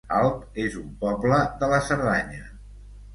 [0.19, 2.41] Alp es un poble de la Cerdanya